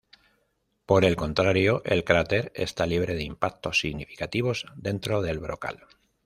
[0.87, 5.83] Por el contrario, el cráter está libre de impactos significativos dentro del brocal.